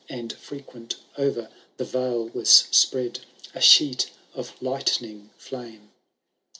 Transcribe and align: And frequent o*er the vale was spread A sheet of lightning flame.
And 0.09 0.33
frequent 0.33 0.95
o*er 1.15 1.51
the 1.77 1.85
vale 1.85 2.27
was 2.29 2.49
spread 2.49 3.19
A 3.53 3.61
sheet 3.61 4.09
of 4.33 4.59
lightning 4.59 5.29
flame. 5.37 5.91